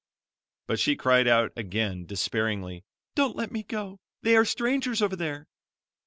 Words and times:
But 0.65 0.79
she 0.79 0.95
cried 0.95 1.27
out 1.27 1.53
again 1.55 2.07
despairingly: 2.07 2.83
"Don't 3.13 3.35
let 3.35 3.51
me 3.51 3.61
go; 3.61 3.99
they 4.23 4.35
are 4.35 4.45
strangers 4.45 4.99
over 4.99 5.15
there." 5.15 5.45